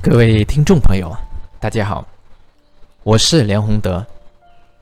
[0.00, 1.14] 各位听众朋友，
[1.58, 2.06] 大家好，
[3.02, 4.06] 我是梁宏德，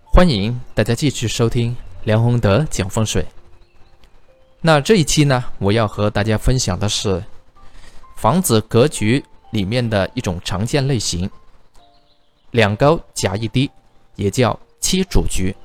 [0.04, 3.25] 欢迎大家继续收听梁宏德讲风水。
[4.60, 7.25] 那这一期呢，我要和大家分享的是
[8.14, 11.28] 房子格局里面的一种常见类型——
[12.52, 13.70] 两高夹一低，
[14.16, 15.56] 也叫七主局。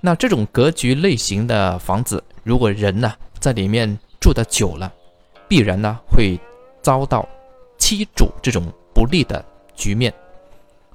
[0.00, 4.92] 那这种格局类型的房子，如果人呢在里面住的久了，
[5.46, 6.36] 必然呢会
[6.82, 7.26] 遭到
[7.92, 8.64] 妻主这种
[8.94, 10.10] 不利的局面。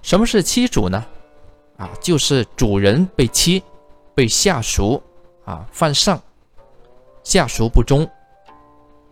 [0.02, 1.06] 什么是妻主呢？
[1.78, 3.62] 啊，就是主人被妻，
[4.16, 5.00] 被下属
[5.46, 6.20] 啊犯上，
[7.24, 8.10] 下属不忠，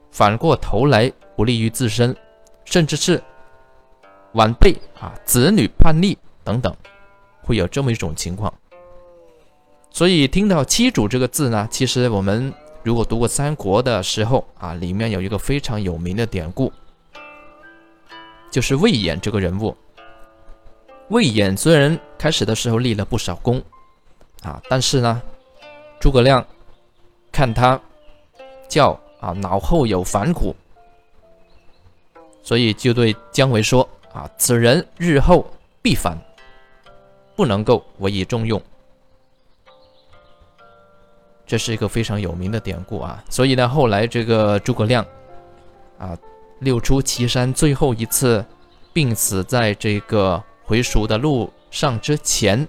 [0.10, 2.16] 反过头来不利于自身，
[2.64, 3.22] 甚至是
[4.34, 6.76] 晚辈啊子女叛逆等等，
[7.44, 8.52] 会有这么一种情况。
[9.92, 16.74] 所以听到“七主”这个字呢，其实我们如果读过三国的时候啊，里面有一个非常有名的典故，
[18.52, 19.76] 就是魏延这个人物。
[21.10, 23.62] 魏延虽然开始的时候立了不少功
[24.42, 25.22] 啊，但是呢，
[26.00, 26.46] 诸葛亮
[27.32, 27.80] 看他
[28.68, 30.56] 叫啊脑后有反骨，
[32.42, 35.46] 所以就对姜维说啊，此人日后
[35.82, 36.18] 必反，
[37.36, 38.62] 不能够委以重用。
[41.46, 45.06] 这是一个非常有名的典故啊，所以呢，后来这个诸葛亮，
[46.00, 46.18] 啊，
[46.60, 48.46] 六出祁山最后一次
[48.94, 52.68] 病死在这个回蜀的路上之前，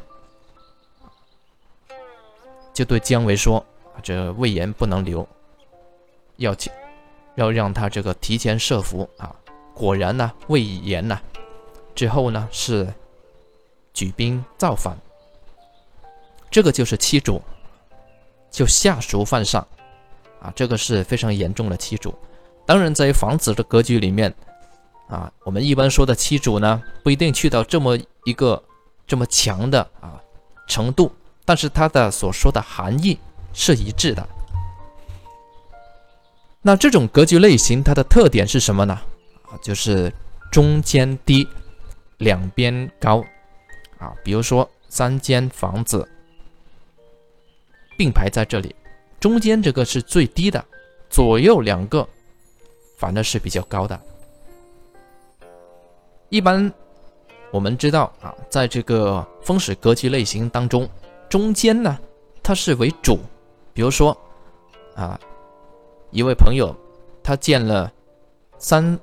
[2.75, 3.65] 就对姜维说
[4.03, 5.27] ：“这魏延不能留，
[6.37, 6.73] 要请，
[7.37, 9.35] 要让他这个提前设伏啊。”
[9.73, 11.21] 果然呢，魏延呢，
[11.95, 12.93] 之后呢是
[13.93, 14.97] 举兵造反，
[16.51, 17.41] 这个就是七主。
[18.49, 19.67] 就下属犯上，
[20.41, 22.15] 啊，这个是非常严重的七主。
[22.67, 24.35] 当然，在房子的格局里面，
[25.09, 28.63] 啊，我们一般说的七主呢，不一定去到这么一个
[29.07, 30.21] 这么强的啊
[30.67, 31.13] 程度，
[31.45, 33.19] 但是它的所说的含义
[33.53, 34.29] 是一致的。
[36.61, 38.95] 那这种格局类型，它的特点是什么呢？
[39.45, 40.13] 啊，就是
[40.51, 41.47] 中间低，
[42.19, 43.25] 两边高，
[43.99, 46.07] 啊，比如说三间房子。
[47.99, 48.75] 并排在这里，
[49.19, 50.63] 中间这个是最低的，
[51.09, 52.07] 左右两个
[52.97, 53.99] 反而是比较高的。
[56.29, 56.73] 一般
[57.53, 60.89] 我们知道啊，在这个风水格局类型当中，
[61.29, 61.97] 中间呢
[62.43, 63.19] 它是为主。
[63.73, 64.17] 比如说
[64.95, 65.19] 啊，
[66.11, 66.75] 一位朋友
[67.23, 67.93] 他建了
[68.59, 68.99] 三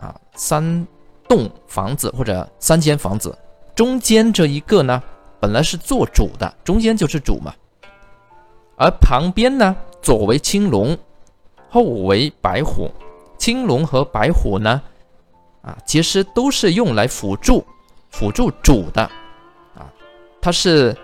[0.00, 0.86] 啊三
[1.28, 3.36] 栋房子或者三间房子，
[3.74, 5.02] 中间这一个呢
[5.38, 7.54] 本来是做主的，中间就是主嘛。
[8.76, 10.96] 而旁边呢，左为青龙，
[11.68, 12.90] 后为白虎。
[13.38, 14.82] 青龙和白虎呢，
[15.62, 17.64] 啊，其实都是用来辅助、
[18.10, 19.02] 辅助主的，
[19.74, 19.86] 啊，
[20.40, 20.96] 它是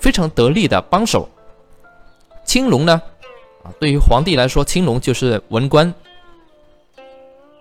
[0.00, 1.28] 非常得力的帮手。
[2.44, 3.00] 青龙呢，
[3.62, 5.94] 啊，对于皇帝来说，青龙就是文官，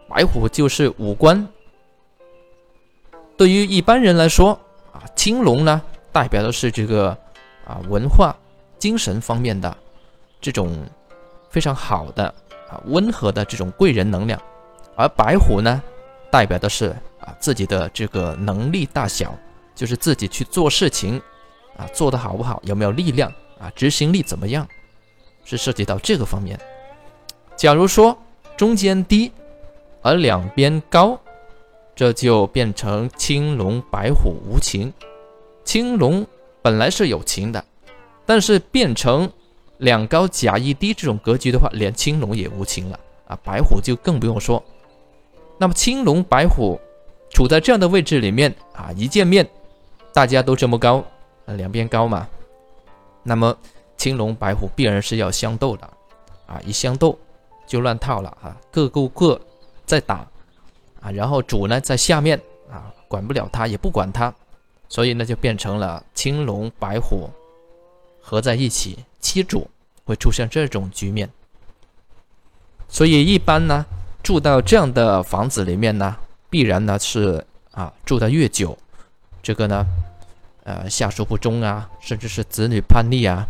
[0.09, 1.47] 白虎就是武官。
[3.37, 4.59] 对于一般人来说，
[4.91, 7.15] 啊，青龙呢，代表的是这个
[7.65, 8.35] 啊文化。
[8.79, 9.75] 精神方面的
[10.39, 10.85] 这种
[11.49, 12.33] 非常好的
[12.69, 14.41] 啊温和的这种贵人能量，
[14.95, 15.81] 而白虎呢，
[16.31, 19.33] 代表的是啊自己的这个能力大小，
[19.73, 21.21] 就是自己去做事情
[21.77, 24.67] 啊做得好不好，有没有力量啊执行力怎么样，
[25.45, 26.59] 是涉及到这个方面。
[27.55, 28.17] 假如说
[28.55, 29.31] 中间低
[30.01, 31.19] 而两边高，
[31.95, 34.93] 这就变成青龙白虎无情。
[35.63, 36.25] 青龙
[36.61, 37.63] 本来是有情的。
[38.29, 39.31] 但是变成
[39.77, 44.63] 两高甲一低这种格局的话，连青龙也无情了啊，白虎就更不用说。
[45.59, 46.79] 那么青龙白虎
[47.31, 49.47] 处在这样的位置里面啊，一见面
[50.13, 51.03] 大家都这么高，
[51.45, 52.27] 两边高嘛，
[53.23, 53.55] 那么
[53.97, 55.87] 青龙白虎必然是要相斗的
[56.45, 57.17] 啊，一相斗
[57.65, 59.39] 就乱套了啊，各顾各
[59.85, 60.27] 在打
[61.01, 62.39] 啊，然后主呢在下面
[62.71, 64.33] 啊，管不了他也不管他，
[64.89, 67.29] 所以呢就变成了青龙白虎。
[68.29, 69.69] 合在一起，七主
[70.03, 71.29] 会出现这种局面，
[72.89, 73.85] 所以一般呢，
[74.21, 76.17] 住到这样的房子里面呢，
[76.49, 78.77] 必然呢是啊，住的越久，
[79.41, 79.87] 这个呢，
[80.65, 83.47] 呃，下属不忠啊，甚至是子女叛逆啊，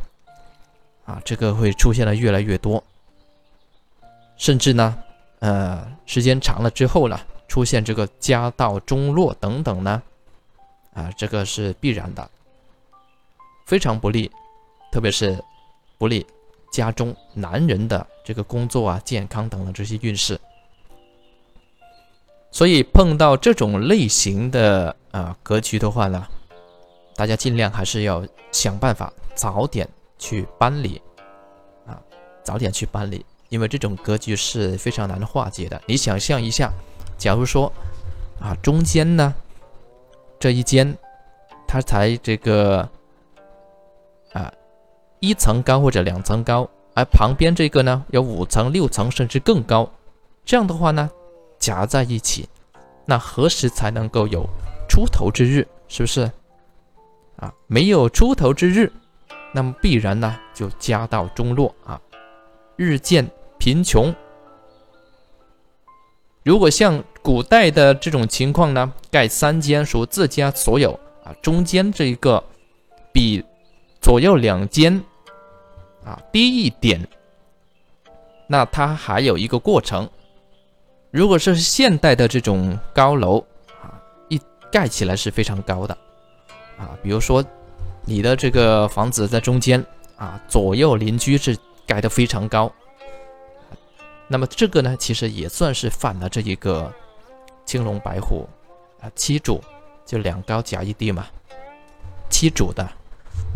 [1.06, 2.84] 啊，这个会出现的越来越多，
[4.38, 4.96] 甚至呢，
[5.40, 10.04] 呃，时间长了之后呢，出现这个家道中落等等呢，
[10.94, 12.30] 啊，这个是必然的，
[13.66, 14.32] 非常不利。
[14.92, 15.38] 特别是
[15.98, 16.26] 不利
[16.72, 20.40] 家中男人的这个工作啊、健康等等这些运势。
[22.52, 26.26] 所以碰到这种类型的啊格局的话呢，
[27.16, 29.88] 大家尽量还是要想办法早点
[30.18, 31.00] 去搬离
[31.86, 32.02] 啊，
[32.44, 35.80] 早点去搬离，因为这种格局是非常难化解的。
[35.86, 36.74] 你想象一下，
[37.18, 37.72] 假如说
[38.40, 39.36] 啊中间呢
[40.40, 40.98] 这一间
[41.68, 42.90] 它才这个
[45.20, 49.90] 一层高或者两层高，而旁边这个呢有五层、六层甚至更高，
[50.46, 51.10] 这样的话呢
[51.60, 52.48] 夹在一起，
[53.06, 54.48] 那何时才能够有
[54.88, 55.68] 出头之日？
[55.88, 56.32] 是不是？
[57.38, 58.92] 啊，没有出头之日，
[59.54, 62.00] 那么必然呢就家道中落啊，
[62.76, 64.14] 日渐贫穷。
[66.44, 72.44] 如果像古代的这种情况呢，盖三间属自家所有啊，中间这一个
[73.12, 73.44] 比
[74.08, 75.04] 左右两间
[76.06, 77.06] 啊低一点，
[78.48, 80.10] 那它还有一个过程。
[81.12, 83.46] 如果是现代的这种高楼
[83.82, 84.00] 啊，
[84.30, 84.40] 一
[84.72, 85.94] 盖起来是非常高的。
[86.78, 87.44] 啊，比如说，
[88.06, 92.72] 你的这个房子在中间啊，左右邻居是盖得非常高，
[94.30, 96.90] 那么这个呢，其实也算是犯了这一个
[97.66, 98.48] 青龙白虎
[99.02, 99.62] 啊七主，
[100.06, 101.28] 就两高夹一低嘛，
[102.30, 102.90] 七主的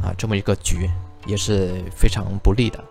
[0.02, 0.90] 啊这么一个局
[1.26, 2.84] 也是非常不利的，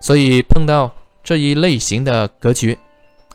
[0.00, 2.78] 所以碰到这一类型的格局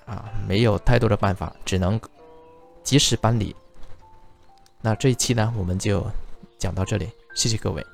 [0.06, 2.00] 啊，没有太多的办法，只能。
[2.83, 3.56] 及时搬离。
[4.81, 6.04] 那这一期呢，我们就
[6.57, 7.86] 讲到这里，谢谢各位。